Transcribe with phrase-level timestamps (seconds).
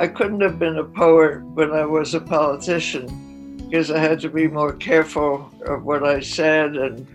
[0.00, 4.30] I couldn't have been a poet when I was a politician because I had to
[4.30, 7.06] be more careful of what I said and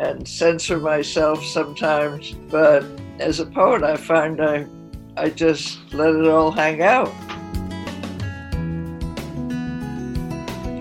[0.00, 2.32] and censor myself sometimes.
[2.50, 2.84] But
[3.20, 4.66] as a poet, I find I
[5.16, 7.12] I just let it all hang out.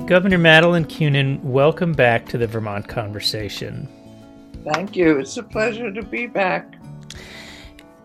[0.07, 3.87] Governor Madeleine Kunin, welcome back to the Vermont Conversation.
[4.73, 5.19] Thank you.
[5.19, 6.80] It's a pleasure to be back.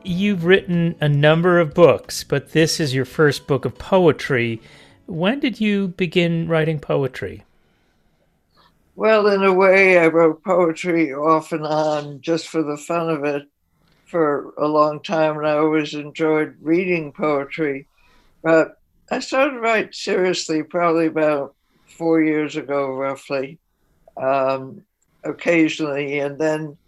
[0.06, 4.62] You've written a number of books, but this is your first book of poetry.
[5.06, 7.44] When did you begin writing poetry?
[8.94, 13.24] Well, in a way, I wrote poetry off and on just for the fun of
[13.24, 13.48] it
[14.04, 17.88] for a long time, and I always enjoyed reading poetry.
[18.44, 18.78] But
[19.10, 21.56] I started to write seriously probably about
[21.98, 23.58] four years ago, roughly,
[24.16, 24.84] um,
[25.24, 26.78] occasionally, and then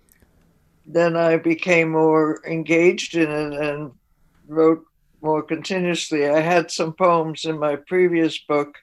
[0.91, 3.93] then I became more engaged in it and
[4.47, 4.83] wrote
[5.21, 6.27] more continuously.
[6.27, 8.75] I had some poems in my previous book,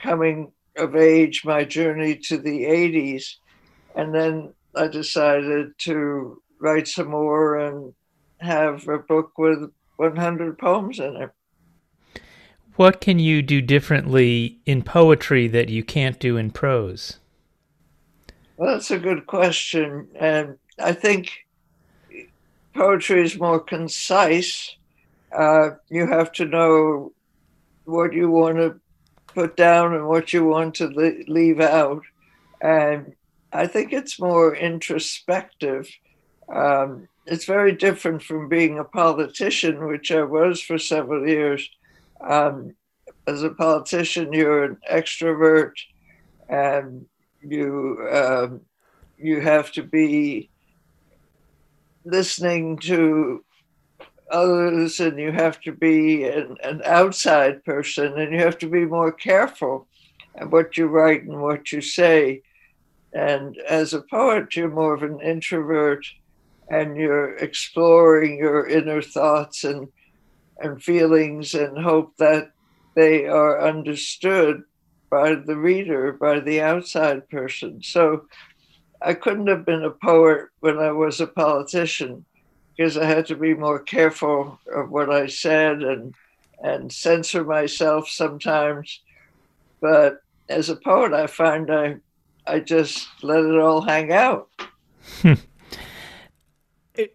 [0.00, 3.36] Coming of Age My Journey to the 80s.
[3.94, 7.94] And then I decided to write some more and
[8.38, 11.30] have a book with 100 poems in it.
[12.76, 17.18] What can you do differently in poetry that you can't do in prose?
[18.56, 20.08] Well, that's a good question.
[20.18, 21.30] And I think
[22.74, 24.76] poetry is more concise.
[25.36, 27.12] Uh, you have to know
[27.84, 28.80] what you want to
[29.34, 32.02] put down and what you want to leave out.
[32.60, 33.14] And
[33.52, 35.88] I think it's more introspective.
[36.48, 41.68] Um, it's very different from being a politician, which I was for several years.
[42.20, 42.74] Um,
[43.26, 45.72] as a politician, you're an extrovert,
[46.48, 47.06] and
[47.42, 48.62] you um,
[49.16, 50.50] you have to be
[52.04, 53.44] listening to
[54.30, 58.84] others and you have to be an, an, outside person and you have to be
[58.84, 59.86] more careful
[60.36, 62.42] at what you write and what you say.
[63.12, 66.06] And as a poet, you're more of an introvert
[66.68, 69.88] and you're exploring your inner thoughts and,
[70.58, 72.52] and feelings and hope that
[72.94, 74.62] they are understood
[75.10, 77.82] by the reader, by the outside person.
[77.82, 78.26] So
[79.02, 82.24] I couldn't have been a poet when I was a politician
[82.76, 86.14] because I had to be more careful of what I said and
[86.62, 89.00] and censor myself sometimes.
[89.80, 91.96] But as a poet, I find I
[92.46, 94.48] I just let it all hang out.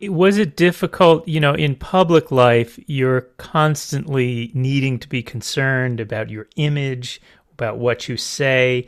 [0.02, 6.30] was it difficult you know in public life you're constantly needing to be concerned about
[6.30, 7.22] your image
[7.54, 8.88] about what you say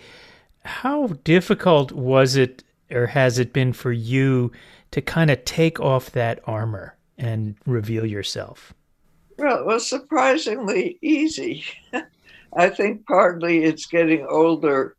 [0.63, 4.51] how difficult was it or has it been for you
[4.91, 8.73] to kind of take off that armor and reveal yourself?
[9.37, 11.63] Well, it was surprisingly easy.
[12.55, 14.95] I think partly it's getting older.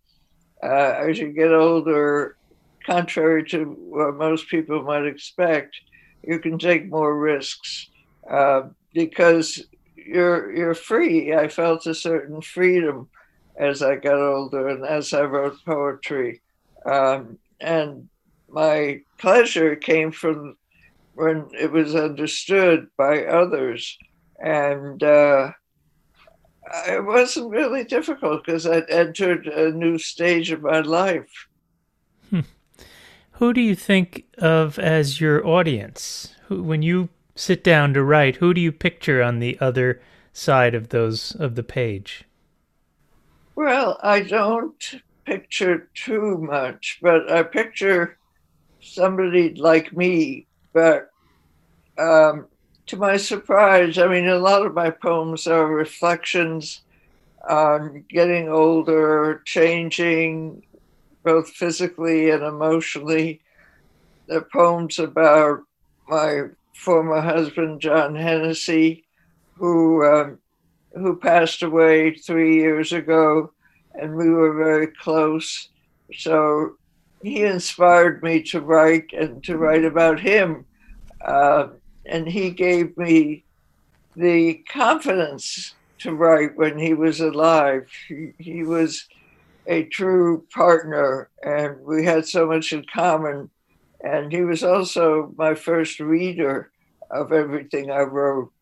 [0.62, 2.36] Uh, as you get older,
[2.84, 5.76] contrary to what most people might expect,
[6.22, 7.88] you can take more risks
[8.30, 8.62] uh,
[8.92, 9.64] because
[9.96, 11.34] you're you're free.
[11.34, 13.08] I felt a certain freedom
[13.56, 16.40] as I got older and as I wrote poetry.
[16.86, 18.08] Um, and
[18.48, 20.56] my pleasure came from
[21.14, 23.98] when it was understood by others.
[24.38, 25.50] And uh,
[26.86, 31.48] it wasn't really difficult because I'd entered a new stage of my life.
[32.30, 32.40] Hmm.
[33.32, 36.34] Who do you think of as your audience?
[36.46, 40.00] Who, when you sit down to write, who do you picture on the other
[40.32, 42.24] side of those of the page?
[43.54, 48.16] Well, I don't picture too much, but I picture
[48.80, 50.46] somebody like me.
[50.72, 51.10] But
[51.98, 52.46] um,
[52.86, 56.80] to my surprise, I mean, a lot of my poems are reflections
[57.46, 60.64] on getting older, changing
[61.24, 63.42] both physically and emotionally.
[64.28, 65.60] They're poems about
[66.08, 69.04] my former husband, John Hennessey,
[69.56, 70.38] who um,
[70.94, 73.52] who passed away three years ago
[73.98, 75.68] and we were very close.
[76.14, 76.76] So
[77.22, 80.64] he inspired me to write and to write about him.
[81.20, 81.68] Uh,
[82.06, 83.44] and he gave me
[84.16, 87.88] the confidence to write when he was alive.
[88.06, 89.06] He, he was
[89.66, 93.50] a true partner, and we had so much in common.
[94.02, 96.70] And he was also my first reader
[97.10, 98.52] of everything I wrote.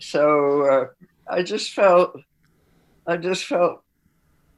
[0.00, 0.86] So uh,
[1.30, 2.18] I just felt,
[3.06, 3.82] I just felt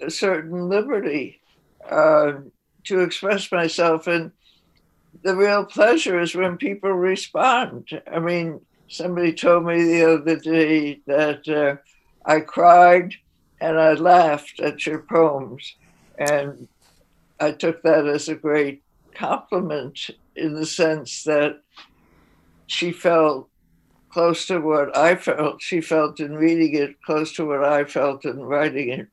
[0.00, 1.40] a certain liberty
[1.88, 2.34] uh,
[2.84, 4.06] to express myself.
[4.06, 4.32] And
[5.22, 7.88] the real pleasure is when people respond.
[8.10, 11.76] I mean, somebody told me the other day that uh,
[12.24, 13.14] I cried
[13.60, 15.74] and I laughed at your poems.
[16.18, 16.68] And
[17.40, 18.82] I took that as a great
[19.14, 21.62] compliment in the sense that
[22.66, 23.48] she felt
[24.10, 25.62] close to what I felt.
[25.62, 29.08] She felt in reading it, close to what I felt in writing it.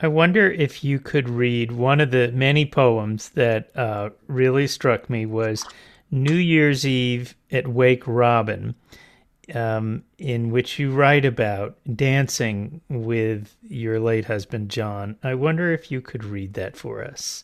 [0.00, 5.10] I wonder if you could read one of the many poems that uh, really struck
[5.10, 5.66] me was
[6.10, 8.76] New Year's Eve at Wake Robin,
[9.54, 15.16] um, in which you write about dancing with your late husband John.
[15.24, 17.42] I wonder if you could read that for us.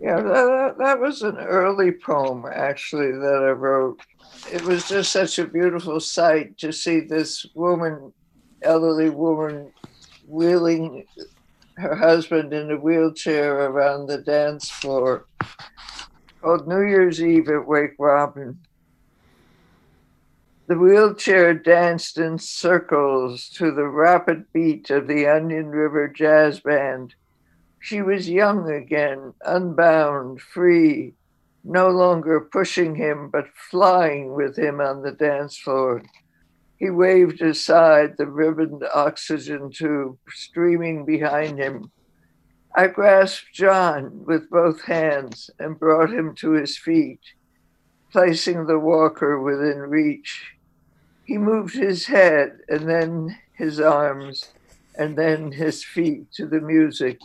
[0.00, 4.00] Yeah, that, that was an early poem actually that I wrote.
[4.52, 8.12] It was just such a beautiful sight to see this woman,
[8.62, 9.72] elderly woman,
[10.26, 11.06] wheeling
[11.76, 15.26] her husband in a wheelchair around the dance floor
[16.40, 18.58] called New Year's Eve at Wake Robin.
[20.68, 27.14] The wheelchair danced in circles to the rapid beat of the Onion River Jazz Band.
[27.78, 31.14] She was young again, unbound, free,
[31.62, 36.02] no longer pushing him, but flying with him on the dance floor.
[36.78, 41.90] He waved aside the ribboned oxygen tube streaming behind him.
[42.74, 47.20] I grasped John with both hands and brought him to his feet,
[48.12, 50.52] placing the walker within reach.
[51.24, 54.52] He moved his head and then his arms
[54.98, 57.18] and then his feet to the music.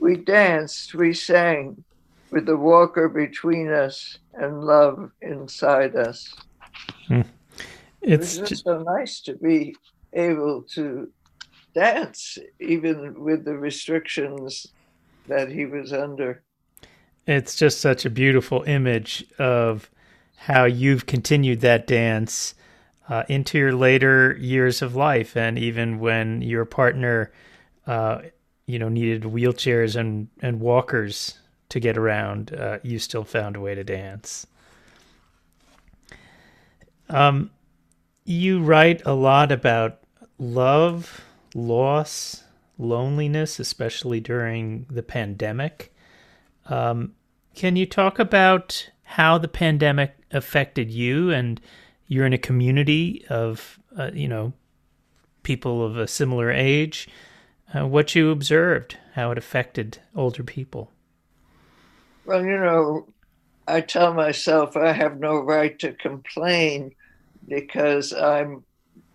[0.00, 1.84] We danced, we sang,
[2.30, 6.34] with the walker between us and love inside us.
[7.06, 7.22] Hmm.
[8.02, 9.74] It's it was just so nice to be
[10.12, 11.10] able to
[11.74, 14.66] dance, even with the restrictions
[15.26, 16.42] that he was under.
[17.26, 19.90] It's just such a beautiful image of
[20.36, 22.54] how you've continued that dance
[23.08, 27.32] uh, into your later years of life, and even when your partner,
[27.86, 28.20] uh,
[28.66, 33.60] you know, needed wheelchairs and and walkers to get around, uh, you still found a
[33.60, 34.46] way to dance.
[37.10, 37.50] Um,
[38.28, 40.00] you write a lot about
[40.38, 41.22] love,
[41.54, 42.44] loss,
[42.76, 45.94] loneliness, especially during the pandemic.
[46.66, 47.14] Um,
[47.54, 51.30] can you talk about how the pandemic affected you?
[51.30, 51.58] And
[52.06, 54.52] you're in a community of, uh, you know,
[55.42, 57.08] people of a similar age.
[57.74, 60.92] Uh, what you observed, how it affected older people.
[62.26, 63.08] Well, you know,
[63.66, 66.94] I tell myself I have no right to complain
[67.46, 68.64] because I'm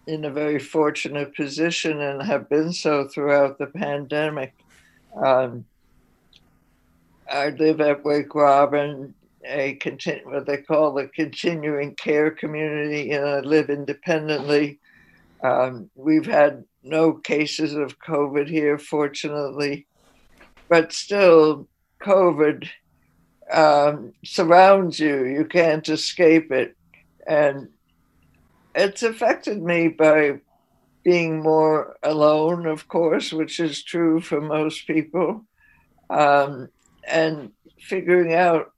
[0.08, 4.54] in a very fortunate position and have been so throughout the pandemic.
[5.16, 5.66] Um,
[7.32, 9.14] I live at Wake Robin,
[9.46, 9.78] a
[10.26, 14.80] what they call the continuing care community, and I live independently.
[15.42, 19.88] Um, we've had no cases of COVID here, fortunately,
[20.70, 21.68] but still,
[22.02, 22.70] COVID
[23.52, 25.26] um, surrounds you.
[25.26, 26.76] You can't escape it.
[27.28, 27.70] And
[28.76, 30.40] it's affected me by
[31.04, 35.46] being more alone, of course, which is true for most people,
[36.10, 36.70] um,
[37.08, 38.72] and figuring out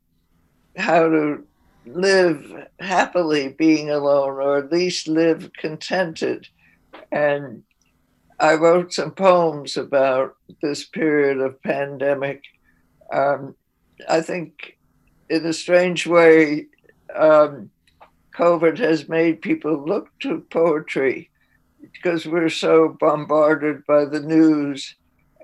[0.78, 1.46] how to
[1.86, 6.48] live happily being alone or at least live contented.
[7.12, 7.64] And
[8.40, 12.44] I wrote some poems about this period of pandemic.
[13.14, 13.56] Um,
[14.10, 14.78] I think,
[15.30, 16.68] in a strange way,
[17.16, 17.70] um,
[18.36, 21.30] COVID has made people look to poetry
[21.82, 24.96] because we're so bombarded by the news.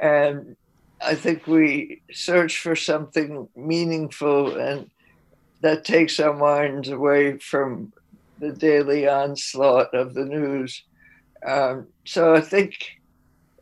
[0.01, 0.57] And
[0.99, 4.89] I think we search for something meaningful and
[5.61, 7.93] that takes our minds away from
[8.39, 10.83] the daily onslaught of the news.
[11.45, 12.99] Um, so I think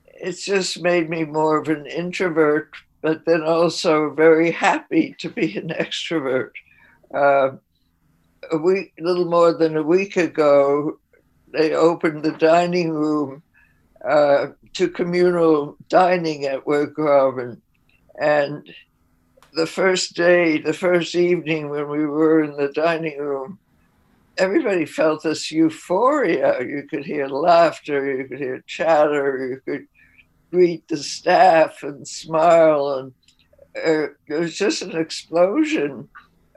[0.05, 2.71] it's just made me more of an introvert,
[3.01, 6.51] but then also very happy to be an extrovert.
[7.13, 7.57] Uh,
[8.51, 11.00] a week, a little more than a week ago,
[11.51, 13.44] they opened the dining room
[14.08, 17.62] uh, to communal dining at Robin.
[18.20, 18.68] And
[19.53, 23.60] the first day, the first evening when we were in the dining room,
[24.38, 26.62] everybody felt this euphoria.
[26.62, 29.88] You could hear laughter, you could hear chatter, you could
[30.51, 32.94] greet the staff and smile.
[32.94, 33.13] And
[33.75, 36.10] uh, it was just an explosion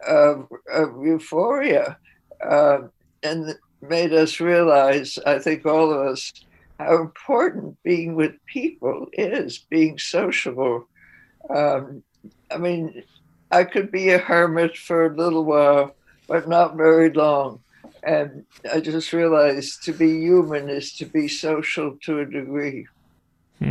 [0.06, 1.96] of, of euphoria
[2.44, 2.78] uh,
[3.22, 6.32] and made us realize, I think all of us,
[6.78, 10.88] how important being with people is, being sociable.
[11.50, 12.02] Um,
[12.50, 13.02] I mean,
[13.50, 15.94] I could be a hermit for a little while,
[16.26, 17.60] but not very long.
[18.02, 22.86] And I just realized to be human is to be social to a degree.
[23.58, 23.70] Hmm.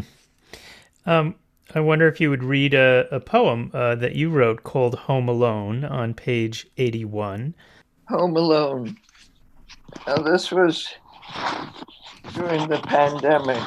[1.06, 1.36] Um,
[1.74, 5.30] I wonder if you would read a, a poem uh, that you wrote called Home
[5.30, 7.56] Alone on page 81.
[8.10, 8.98] Home Alone.
[10.06, 10.90] Now, this was
[12.34, 13.64] during the pandemic.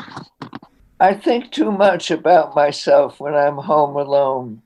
[1.01, 4.61] I think too much about myself when I'm home alone.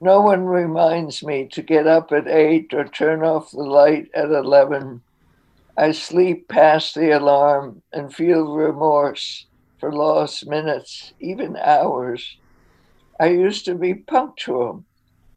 [0.00, 4.30] No one reminds me to get up at 8 or turn off the light at
[4.30, 5.02] 11.
[5.76, 9.46] I sleep past the alarm and feel remorse
[9.78, 12.36] for lost minutes, even hours.
[13.22, 14.84] I used to be punctual,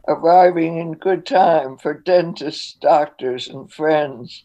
[0.07, 4.43] arriving in good time for dentists, doctors, and friends.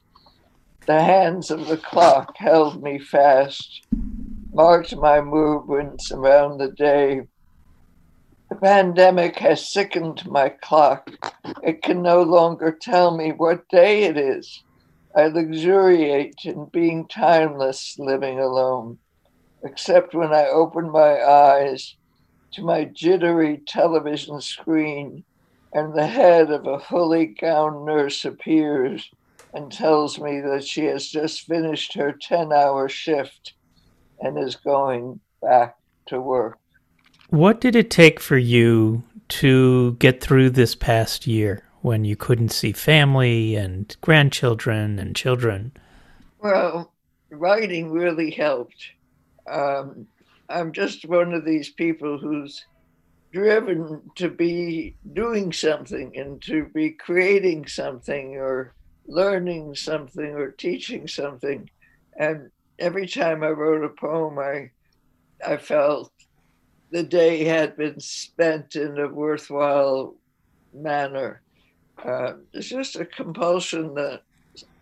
[0.86, 3.86] The hands of the clock held me fast,
[4.52, 7.22] marked my movements around the day.
[8.50, 11.10] The pandemic has sickened my clock.
[11.62, 14.62] It can no longer tell me what day it is.
[15.16, 18.98] I luxuriate in being timeless living alone,
[19.64, 21.96] except when I open my eyes
[22.52, 25.24] to my jittery television screen
[25.72, 29.08] and the head of a fully gowned nurse appears
[29.54, 33.54] and tells me that she has just finished her 10 hour shift
[34.20, 35.76] and is going back
[36.06, 36.58] to work.
[37.30, 42.50] What did it take for you to get through this past year when you couldn't
[42.50, 45.72] see family and grandchildren and children?
[46.40, 46.92] Well,
[47.30, 48.84] writing really helped.
[49.48, 50.06] Um,
[50.50, 52.60] I'm just one of these people who's
[53.32, 58.74] driven to be doing something and to be creating something or
[59.06, 61.68] learning something or teaching something.
[62.18, 64.70] And every time I wrote a poem, I,
[65.46, 66.10] I felt
[66.90, 70.16] the day had been spent in a worthwhile
[70.74, 71.42] manner.
[72.04, 74.22] Uh, it's just a compulsion that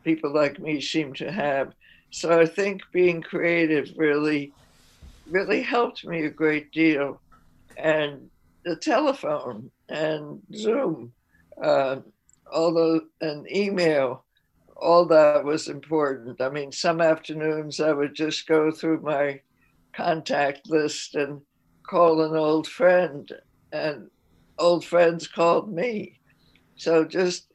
[0.04, 1.72] people like me seem to have.
[2.10, 4.52] So I think being creative really,
[5.30, 7.20] really helped me a great deal.
[7.76, 8.30] And
[8.64, 11.12] the telephone and Zoom
[11.62, 11.96] uh,
[12.52, 14.24] although an email,
[14.76, 16.40] all that was important.
[16.40, 19.40] I mean, some afternoons I would just go through my
[19.92, 21.40] contact list and
[21.88, 23.30] call an old friend,
[23.72, 24.08] and
[24.58, 26.20] old friends called me.
[26.76, 27.48] So just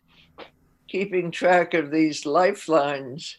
[0.88, 3.38] keeping track of these lifelines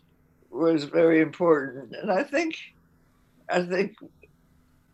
[0.50, 1.94] was very important.
[1.94, 2.56] And I think,
[3.50, 3.96] I think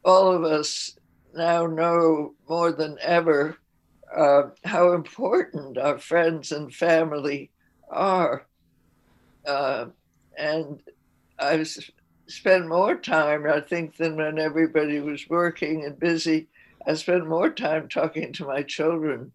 [0.04, 0.96] all of us
[1.34, 3.56] now know more than ever
[4.16, 7.50] uh, how important our friends and family
[7.88, 8.46] are.
[9.46, 9.86] Uh,
[10.36, 10.82] and
[11.38, 11.68] I've
[12.26, 16.48] spent more time, I think, than when everybody was working and busy.
[16.86, 19.32] I spent more time talking to my children,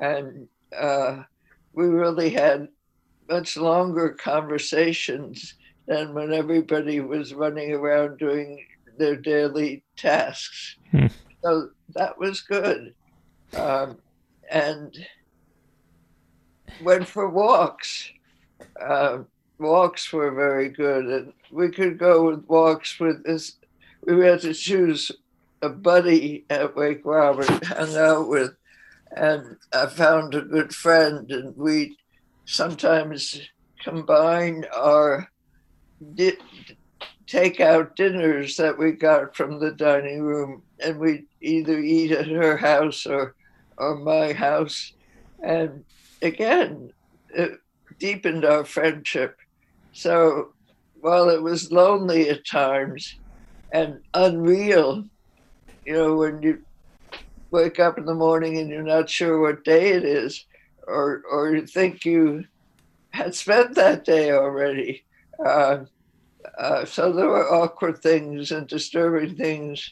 [0.00, 1.22] and uh,
[1.72, 2.68] we really had
[3.28, 5.54] much longer conversations
[5.86, 8.64] than when everybody was running around doing
[8.98, 10.76] their daily tasks.
[10.90, 11.06] Hmm.
[11.42, 12.94] So that was good.
[13.56, 13.98] Um,
[14.50, 14.94] and
[16.82, 18.10] went for walks.
[18.80, 19.18] Uh,
[19.58, 23.56] walks were very good, and we could go with walks with this.
[24.06, 25.10] We had to choose
[25.62, 28.54] a buddy at Wake Robin, hung out with,
[29.16, 31.96] and I found a good friend, and we
[32.44, 33.40] sometimes
[33.82, 35.30] combine our
[36.14, 36.38] di-
[37.34, 42.56] takeout dinners that we got from the dining room, and we either eat at her
[42.56, 43.34] house or
[43.76, 44.92] or my house.
[45.42, 45.84] And
[46.22, 46.92] again,
[47.30, 47.58] it
[47.98, 49.36] deepened our friendship.
[49.92, 50.52] So
[51.00, 53.18] while it was lonely at times
[53.72, 55.04] and unreal,
[55.84, 56.62] you know, when you
[57.50, 60.44] wake up in the morning and you're not sure what day it is,
[60.86, 62.44] or, or you think you
[63.10, 65.04] had spent that day already.
[65.44, 65.84] Uh,
[66.58, 69.90] uh, so there were awkward things and disturbing things,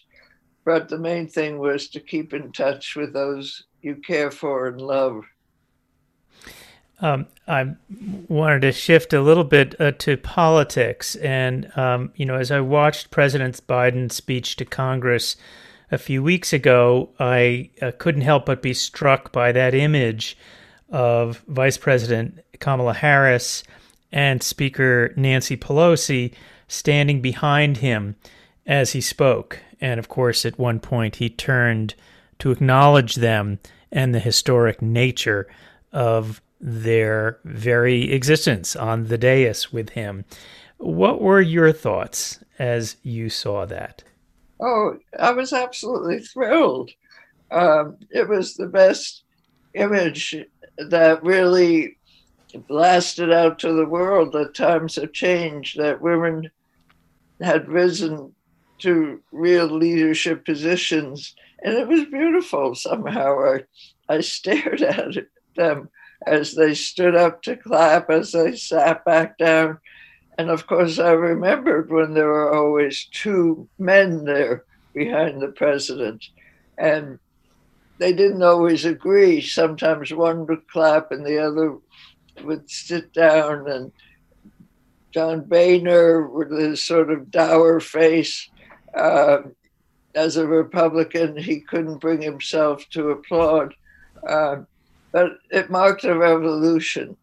[0.64, 4.80] but the main thing was to keep in touch with those you care for and
[4.80, 5.24] love.
[7.00, 7.74] Um, I
[8.28, 12.60] wanted to shift a little bit uh, to politics, and um, you know, as I
[12.60, 15.34] watched President Biden's speech to Congress
[15.90, 20.38] a few weeks ago, I uh, couldn't help but be struck by that image
[20.90, 23.64] of Vice President Kamala Harris
[24.12, 26.32] and Speaker Nancy Pelosi
[26.68, 28.16] standing behind him
[28.66, 29.60] as he spoke.
[29.80, 31.94] And of course, at one point, he turned
[32.38, 33.58] to acknowledge them
[33.90, 35.48] and the historic nature
[35.92, 40.24] of their very existence on the dais with him.
[40.78, 44.04] What were your thoughts as you saw that?
[44.60, 46.90] Oh, I was absolutely thrilled.
[47.50, 49.24] Um, it was the best
[49.74, 50.36] image
[50.78, 51.98] that really
[52.54, 56.50] blasted out to the world that times have changed, that women
[57.40, 58.34] had risen
[58.78, 61.34] to real leadership positions.
[61.62, 62.74] And it was beautiful.
[62.74, 63.64] Somehow I,
[64.08, 65.14] I stared at
[65.56, 65.88] them
[66.26, 69.78] as they stood up to clap, as they sat back down.
[70.38, 76.24] And of course, I remembered when there were always two men there behind the president.
[76.78, 77.18] And
[77.98, 79.40] they didn't always agree.
[79.40, 81.76] Sometimes one would clap and the other
[82.42, 83.68] would sit down.
[83.68, 83.92] And
[85.12, 88.48] John Boehner, with his sort of dour face,
[88.94, 89.42] uh,
[90.14, 93.74] as a Republican, he couldn't bring himself to applaud.
[94.26, 94.56] Uh,
[95.10, 97.16] but it marked a revolution,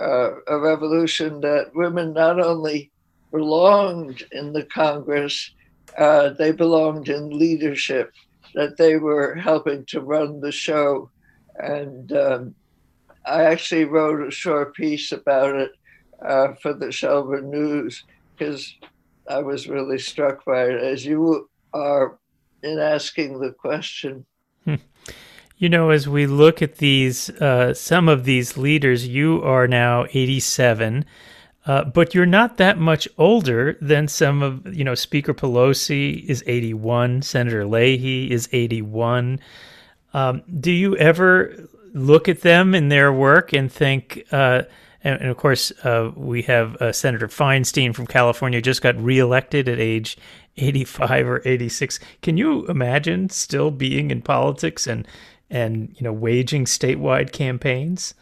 [0.00, 2.90] uh, a revolution that women not only
[3.30, 5.50] belonged in the Congress,
[5.98, 8.12] uh, they belonged in leadership,
[8.54, 11.10] that they were helping to run the show.
[11.56, 12.54] And um,
[13.26, 15.72] I actually wrote a short piece about it
[16.24, 18.04] uh, for the Shelburne News
[18.36, 18.74] because
[19.28, 22.18] I was really struck by it, as you are
[22.62, 24.24] in asking the question.
[24.64, 24.76] Hmm.
[25.58, 30.06] You know, as we look at these, uh, some of these leaders, you are now
[30.12, 31.04] 87,
[31.64, 36.44] uh, but you're not that much older than some of, you know, Speaker Pelosi is
[36.46, 39.40] 81, Senator Leahy is 81.
[40.12, 44.62] Um, do you ever look at them in their work and think, uh,
[45.02, 49.68] and, and, of course, uh, we have uh, Senator Feinstein from California just got reelected
[49.68, 50.16] at age
[50.56, 51.98] 85 or 86.
[52.22, 55.06] Can you imagine still being in politics and
[55.48, 58.14] and you know waging statewide campaigns?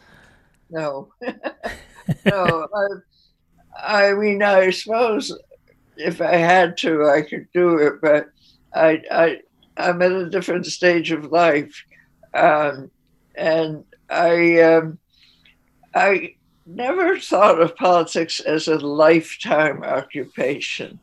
[0.69, 1.11] No,
[2.25, 2.67] no.
[2.73, 5.37] I, I mean, I suppose
[5.97, 8.29] if I had to, I could do it, but
[8.73, 9.39] I, I,
[9.77, 11.83] I'm at a different stage of life,
[12.33, 12.91] um,
[13.37, 14.97] and I, um,
[15.93, 20.99] I never thought of politics as a lifetime occupation.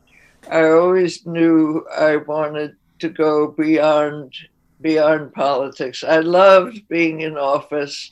[0.49, 4.33] I always knew I wanted to go beyond
[4.81, 6.03] beyond politics.
[6.03, 8.11] I loved being in office.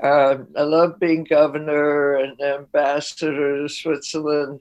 [0.00, 4.60] Uh, I loved being governor and ambassador to Switzerland,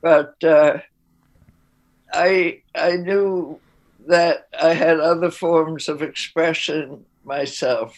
[0.00, 0.78] but uh,
[2.12, 3.60] I I knew
[4.06, 7.96] that I had other forms of expression myself,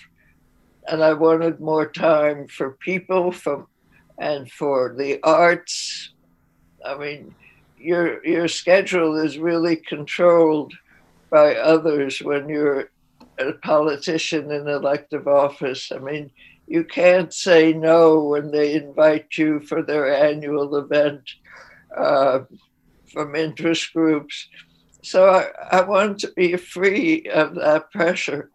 [0.89, 3.67] and I wanted more time for people, from
[4.19, 6.13] and for the arts.
[6.85, 7.35] I mean,
[7.79, 10.73] your your schedule is really controlled
[11.31, 12.91] by others when you're
[13.39, 15.91] a politician in elective office.
[15.91, 16.31] I mean,
[16.67, 21.23] you can't say no when they invite you for their annual event
[21.97, 22.41] uh,
[23.13, 24.49] from interest groups.
[25.03, 28.51] So I, I want to be free of that pressure.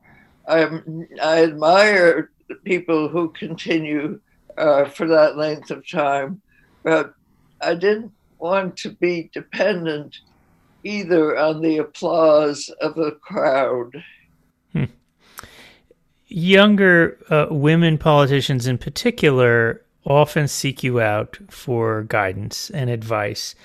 [0.47, 2.31] I'm, I admire
[2.63, 4.19] people who continue
[4.57, 6.41] uh, for that length of time,
[6.83, 7.13] but
[7.61, 10.17] I didn't want to be dependent
[10.83, 14.03] either on the applause of the crowd.
[14.71, 14.85] Hmm.
[16.27, 23.55] Younger uh, women politicians, in particular, often seek you out for guidance and advice.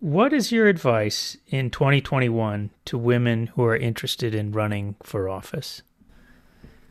[0.00, 5.82] What is your advice in 2021 to women who are interested in running for office?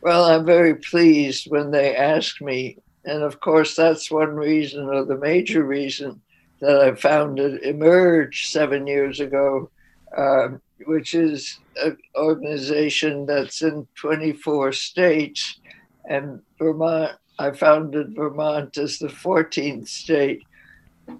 [0.04, 2.76] Well, I'm very pleased when they ask me.
[3.06, 6.20] And of course, that's one reason, or the major reason,
[6.60, 9.70] that I founded Emerge seven years ago,
[10.14, 15.58] um, which is an organization that's in 24 states.
[16.06, 20.42] And Vermont, I founded Vermont as the 14th state.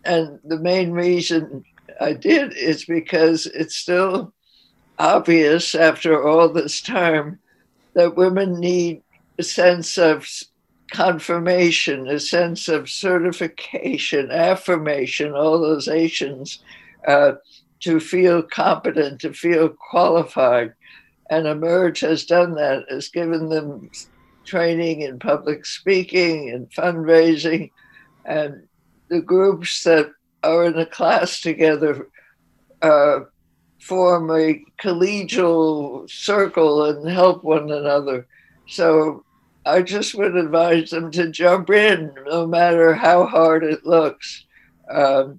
[0.04, 1.64] And the main reason
[2.02, 4.34] I did is because it's still
[4.98, 7.38] obvious after all this time
[7.94, 9.02] that women need
[9.38, 10.28] a sense of
[10.90, 16.62] confirmation, a sense of certification, affirmation, all those Asians,
[17.08, 17.32] uh,
[17.80, 20.72] to feel competent, to feel qualified.
[21.30, 23.90] And Emerge has done that, has given them
[24.44, 27.70] training in public speaking and fundraising.
[28.24, 28.68] And
[29.08, 30.10] the groups that
[30.42, 32.08] are in a class together
[32.82, 33.20] uh,
[33.84, 38.26] form a collegial circle and help one another.
[38.66, 39.24] So
[39.66, 44.46] I just would advise them to jump in, no matter how hard it looks.
[44.90, 45.38] Um,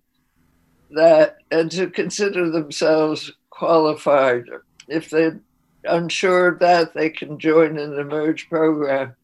[0.91, 4.43] that and to consider themselves qualified.
[4.87, 5.39] If they're
[5.83, 9.15] unsure of that, they can join an Emerge program.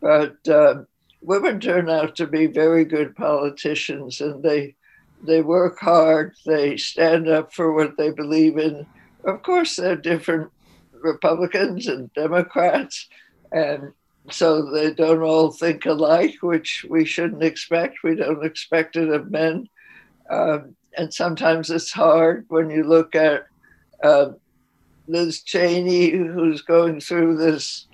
[0.00, 0.82] But uh,
[1.20, 4.76] women turn out to be very good politicians, and they
[5.22, 8.86] they work hard, they stand up for what they believe in.
[9.24, 10.50] Of course, they're different
[10.92, 13.08] Republicans and Democrats,
[13.52, 13.92] and
[14.30, 18.02] so they don't all think alike, which we shouldn't expect.
[18.04, 19.68] We don't expect it of men.
[20.30, 23.46] Um, and sometimes it's hard when you look at
[24.02, 24.30] uh,
[25.06, 27.86] Liz Cheney, who's going through this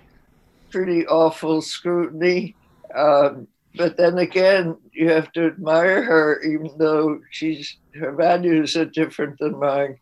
[0.70, 2.56] pretty awful scrutiny.
[2.94, 8.84] Um, but then again, you have to admire her, even though she's her values are
[8.84, 9.98] different than mine.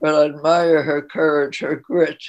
[0.00, 2.22] But I admire her courage, her grit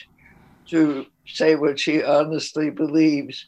[0.69, 3.45] to say what she honestly believes.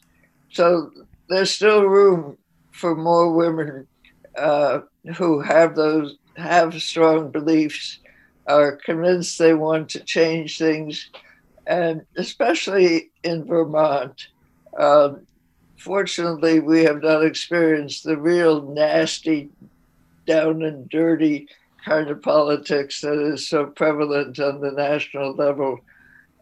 [0.50, 0.90] So
[1.28, 2.36] there's still room
[2.72, 3.86] for more women
[4.36, 4.80] uh,
[5.16, 7.98] who have those have strong beliefs,
[8.46, 11.08] are convinced they want to change things,
[11.66, 14.20] and especially in Vermont.
[14.78, 15.26] Um,
[15.76, 19.50] fortunately, we have not experienced the real nasty,
[20.26, 21.48] down and dirty
[21.84, 25.78] kind of politics that is so prevalent on the national level.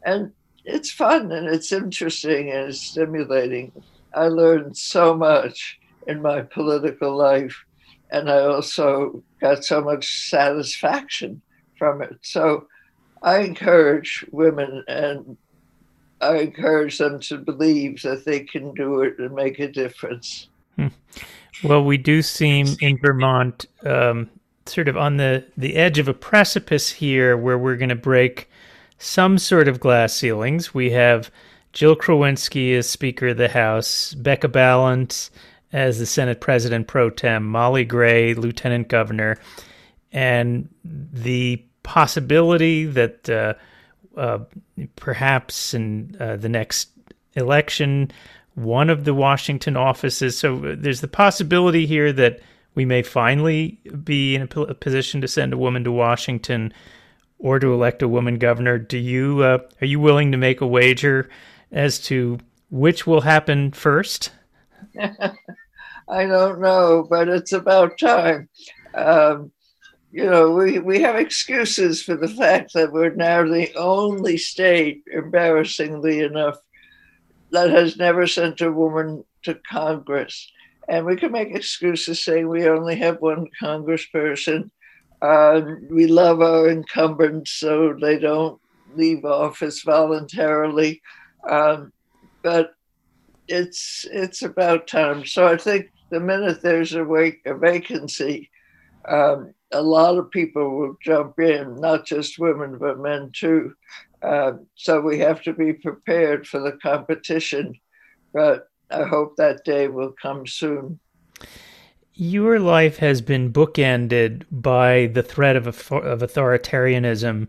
[0.05, 0.33] And
[0.65, 3.73] it's fun and it's interesting and it's stimulating.
[4.15, 7.65] I learned so much in my political life,
[8.11, 11.43] and I also got so much satisfaction
[11.79, 12.17] from it.
[12.23, 12.67] So
[13.23, 15.37] I encourage women and
[16.25, 20.49] I encourage them to believe that they can do it and make a difference.
[20.77, 20.89] Hmm.
[21.63, 24.29] Well, we do seem in Vermont um,
[24.67, 28.49] sort of on the, the edge of a precipice here where we're going to break
[28.99, 30.73] some sort of glass ceilings.
[30.73, 31.31] We have
[31.73, 35.31] Jill Krowinski as Speaker of the House, Becca Balint
[35.73, 39.37] as the Senate President pro tem, Molly Gray, Lieutenant Governor,
[40.13, 43.55] and the possibility that uh,
[44.17, 44.39] uh,
[44.97, 46.91] perhaps in uh, the next
[47.35, 48.11] election,
[48.55, 50.39] one of the Washington offices.
[50.39, 52.41] So uh, there's the possibility here that
[52.75, 56.73] we may finally be in a position to send a woman to Washington
[57.39, 58.79] or to elect a woman governor.
[58.79, 61.29] Do you uh, are you willing to make a wager
[61.71, 62.39] as to
[62.71, 64.31] which will happen first?
[66.09, 68.49] I don't know, but it's about time.
[68.95, 69.51] Um,
[70.15, 75.03] you know, we, we have excuses for the fact that we're now the only state,
[75.13, 76.57] embarrassingly enough,
[77.51, 80.53] that has never sent a woman to Congress.
[80.89, 84.71] And we can make excuses saying we only have one congressperson.
[85.21, 88.61] Uh, we love our incumbents, so they don't
[88.95, 91.03] leave office voluntarily.
[91.43, 91.93] Um,
[92.45, 92.77] but
[93.49, 95.27] it's it's about time.
[95.27, 98.51] So I think the minute there's a, wake, a vacancy,
[99.09, 103.75] um, a lot of people will jump in, not just women, but men too.
[104.23, 107.75] Uh, so we have to be prepared for the competition.
[108.33, 111.01] But I hope that day will come soon.
[112.15, 117.49] Your life has been bookended by the threat of, of authoritarianism.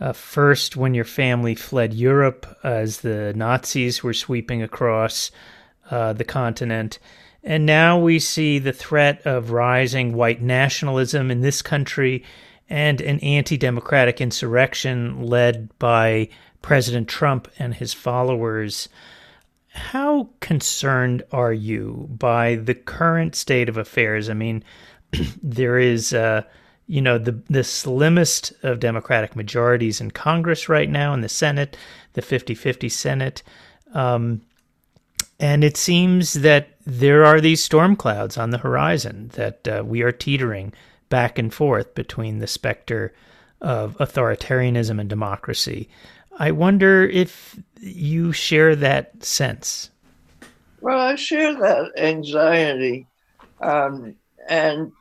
[0.00, 5.30] Uh, first, when your family fled Europe as the Nazis were sweeping across
[5.90, 6.98] uh, the continent,
[7.44, 12.24] and now we see the threat of rising white nationalism in this country
[12.70, 16.30] and an anti democratic insurrection led by
[16.62, 18.88] President Trump and his followers.
[19.68, 24.30] How concerned are you by the current state of affairs?
[24.30, 24.64] I mean,
[25.42, 26.42] there is, uh,
[26.86, 31.76] you know, the the slimmest of Democratic majorities in Congress right now, in the Senate,
[32.14, 33.42] the 50 50 Senate.
[33.92, 34.40] Um,
[35.38, 40.02] and it seems that there are these storm clouds on the horizon that uh, we
[40.02, 40.72] are teetering
[41.08, 43.14] back and forth between the specter
[43.60, 45.88] of authoritarianism and democracy.
[46.38, 49.90] I wonder if you share that sense.
[50.80, 53.06] Well, I share that anxiety
[53.60, 54.16] um,
[54.48, 54.92] and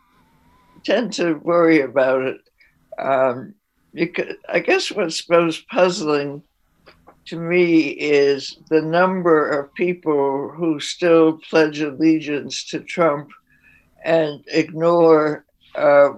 [0.86, 2.38] tend to worry about it.
[2.98, 3.56] Um,
[3.94, 6.44] because I guess what's most puzzling
[7.26, 13.30] to me is the number of people who still pledge allegiance to Trump
[14.04, 16.10] and ignore uh,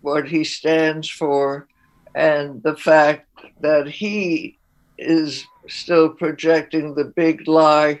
[0.00, 1.68] what he stands for
[2.14, 3.28] and the fact
[3.60, 4.58] that he
[4.98, 8.00] is still projecting the big lie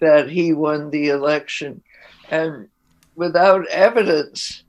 [0.00, 1.82] that he won the election.
[2.30, 2.68] And
[3.16, 4.62] without evidence,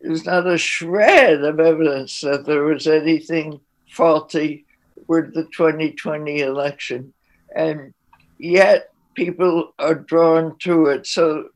[0.00, 3.60] there's not a shred of evidence that there was anything
[3.90, 4.66] faulty
[5.08, 7.12] with the 2020 election.
[7.56, 7.92] And
[8.38, 11.06] yet people are drawn to it.
[11.06, 11.48] So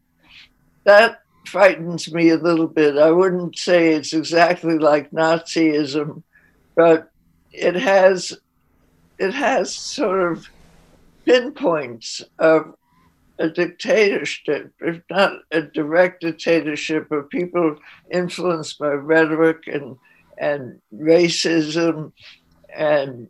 [0.84, 2.98] that frightens me a little bit.
[2.98, 6.22] I wouldn't say it's exactly like Nazism,
[6.74, 7.10] but
[7.52, 8.32] it has
[9.18, 10.48] it has sort of
[11.24, 12.74] pinpoints of
[13.38, 17.76] a dictatorship, if not a direct dictatorship, of people
[18.10, 19.96] influenced by rhetoric and
[20.38, 22.12] and racism
[22.74, 23.28] and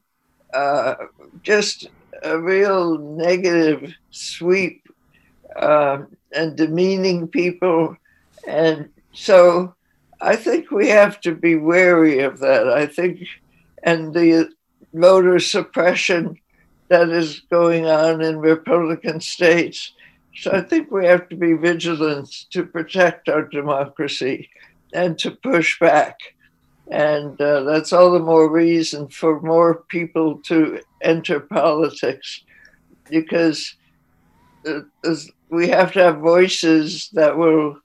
[0.52, 0.94] uh,
[1.42, 1.88] just
[2.22, 4.86] a real negative sweep
[5.56, 7.96] um, and demeaning people.
[8.46, 9.74] And so
[10.20, 12.68] I think we have to be wary of that.
[12.68, 13.20] I think,
[13.82, 14.50] and the
[14.94, 16.38] voter suppression
[16.88, 19.92] that is going on in Republican states.
[20.36, 24.50] So I think we have to be vigilant to protect our democracy
[24.92, 26.18] and to push back.
[26.92, 32.44] And uh, that's all the more reason for more people to enter politics
[33.08, 33.74] because
[34.68, 34.80] uh,
[35.48, 37.78] we have to have voices that will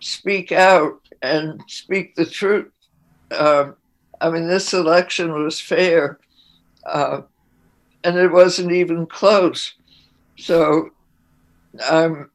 [0.00, 2.72] speak out and speak the truth.
[3.30, 3.76] Um,
[4.22, 6.18] I mean, this election was fair,
[6.86, 7.20] uh,
[8.04, 9.74] and it wasn't even close.
[10.38, 10.92] So,
[11.86, 12.30] um,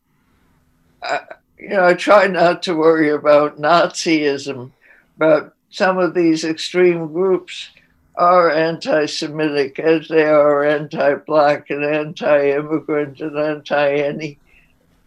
[1.02, 1.22] I,
[1.58, 4.72] you know, I try not to worry about Nazism,
[5.18, 7.70] but some of these extreme groups
[8.16, 14.38] are anti Semitic as they are anti Black and anti immigrant and anti any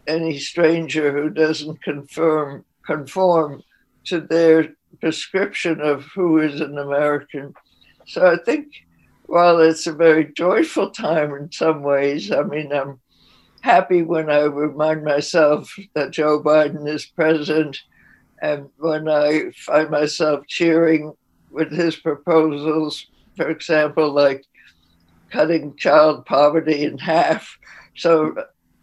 [0.07, 3.63] any stranger who doesn't confirm conform
[4.05, 7.53] to their prescription of who is an American.
[8.07, 8.67] So I think
[9.27, 12.99] while it's a very joyful time in some ways, I mean I'm
[13.61, 17.81] happy when I remind myself that Joe Biden is president
[18.41, 21.13] and when I find myself cheering
[21.51, 24.45] with his proposals, for example, like
[25.29, 27.57] cutting child poverty in half.
[27.95, 28.35] So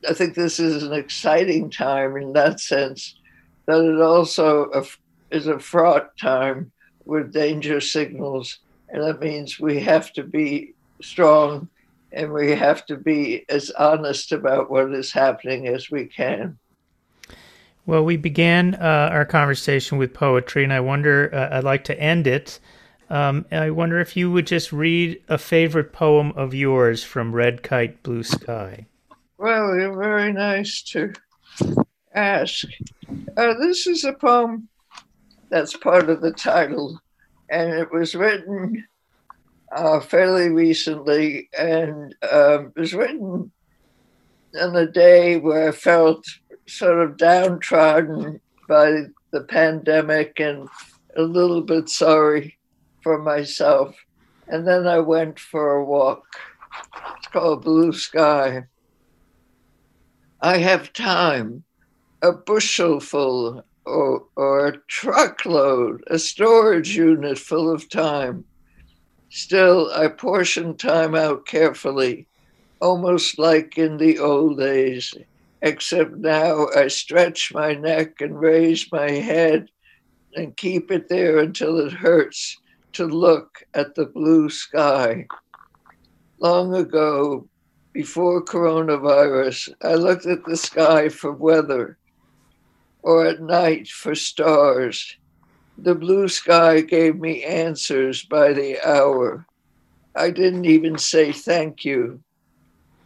[0.08, 3.14] I think this is an exciting time in that sense,
[3.66, 4.70] that it also
[5.30, 6.72] is a fraught time
[7.04, 8.58] with danger signals.
[8.88, 11.68] And that means we have to be strong
[12.12, 16.58] and we have to be as honest about what is happening as we can.
[17.84, 22.00] Well, we began uh, our conversation with poetry, and I wonder, uh, I'd like to
[22.00, 22.60] end it.
[23.10, 27.62] Um, I wonder if you would just read a favorite poem of yours from Red
[27.62, 28.86] Kite, Blue Sky.
[29.36, 31.12] Well, you're very nice to
[32.14, 32.64] ask.
[33.36, 34.68] Uh, this is a poem
[35.50, 37.00] that's part of the title,
[37.50, 38.86] and it was written
[39.72, 43.50] uh, fairly recently, and um, it was written
[44.60, 46.24] on a day where I felt
[46.72, 50.68] sort of downtrodden by the pandemic and
[51.16, 52.58] a little bit sorry
[53.02, 53.94] for myself.
[54.48, 56.24] And then I went for a walk.
[57.18, 58.64] It's called Blue Sky.
[60.40, 61.62] I have time,
[62.22, 68.44] a bushelful or, or a truckload, a storage unit full of time.
[69.28, 72.26] Still, I portion time out carefully,
[72.80, 75.14] almost like in the old days
[75.62, 79.68] except now I stretch my neck and raise my head
[80.34, 82.58] and keep it there until it hurts
[82.94, 85.26] to look at the blue sky.
[86.40, 87.48] Long ago,
[87.92, 91.98] before coronavirus, I looked at the sky for weather
[93.02, 95.16] or at night for stars.
[95.78, 99.46] The blue sky gave me answers by the hour.
[100.14, 102.20] I didn't even say thank you.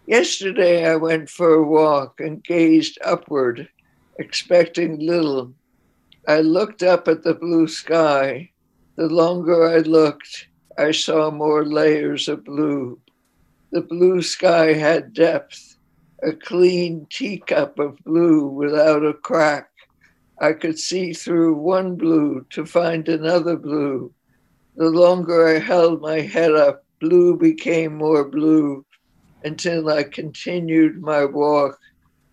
[0.07, 3.69] Yesterday I went for a walk and gazed upward,
[4.21, 5.53] expecting little.
[6.29, 8.53] I looked up at the blue sky.
[8.95, 10.47] The longer I looked,
[10.79, 13.01] I saw more layers of blue.
[13.73, 15.77] The blue sky had depth,
[16.23, 19.71] a clean teacup of blue without a crack.
[20.40, 24.12] I could see through one blue to find another blue.
[24.77, 28.86] The longer I held my head up, blue became more blue
[29.44, 31.79] until I continued my walk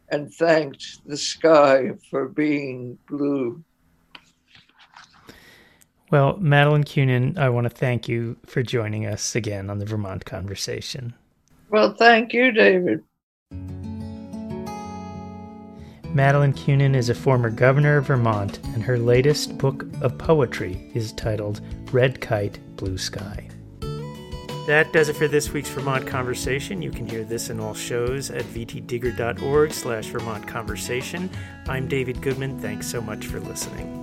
[0.10, 3.64] and thanked the sky for being blue.
[6.12, 10.26] Well, Madeleine Kunin, I want to thank you for joining us again on the Vermont
[10.26, 11.16] Conversation.
[11.70, 13.04] Well, thank you, David.
[16.14, 21.12] Madeleine Kunin is a former governor of Vermont, and her latest book of poetry is
[21.14, 21.62] titled
[21.92, 23.50] Red Kite, Blue Sky.
[24.66, 26.82] That does it for this week's Vermont Conversation.
[26.82, 31.30] You can hear this and all shows at vtdigger.org slash Vermont Conversation.
[31.68, 32.60] I'm David Goodman.
[32.60, 34.03] Thanks so much for listening.